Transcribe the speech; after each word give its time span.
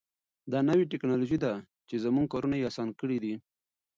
دا 0.51 0.59
نوې 0.69 0.85
تکنالوژي 0.93 1.37
ده 1.45 1.53
چې 1.87 1.95
زموږ 2.05 2.25
کارونه 2.33 2.55
یې 2.57 2.67
اسانه 2.69 2.93
کړي 2.99 3.17
دي. 3.23 3.33